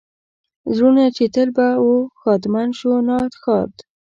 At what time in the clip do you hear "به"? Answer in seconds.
1.55-1.67